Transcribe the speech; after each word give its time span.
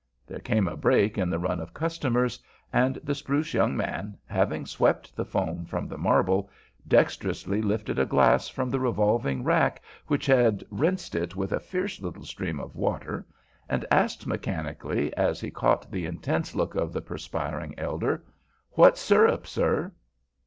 There 0.25 0.39
came 0.39 0.67
a 0.67 0.75
break 0.75 1.19
in 1.19 1.29
the 1.29 1.37
run 1.37 1.59
of 1.59 1.75
customers, 1.75 2.39
and 2.73 2.95
the 3.03 3.13
spruce 3.13 3.53
young 3.53 3.77
man, 3.77 4.17
having 4.25 4.65
swept 4.65 5.15
the 5.15 5.23
foam 5.25 5.63
from 5.63 5.87
the 5.87 5.97
marble, 5.99 6.49
dexterously 6.87 7.61
lifted 7.61 7.99
a 7.99 8.05
glass 8.07 8.49
from 8.49 8.71
the 8.71 8.79
revolving 8.79 9.43
rack 9.43 9.83
which 10.07 10.25
had 10.25 10.63
rinsed 10.71 11.13
it 11.13 11.35
with 11.35 11.51
a 11.51 11.59
fierce 11.59 12.01
little 12.01 12.23
stream 12.23 12.59
of 12.59 12.75
water, 12.75 13.27
and 13.69 13.85
asked 13.91 14.25
mechanically, 14.25 15.15
as 15.15 15.39
he 15.39 15.51
caught 15.51 15.91
the 15.91 16.07
intense 16.07 16.55
look 16.55 16.73
of 16.73 16.93
the 16.93 17.01
perspiring 17.01 17.75
elder, 17.77 18.23
"What 18.71 18.97
syrup, 18.97 19.45
sir?" 19.45 19.91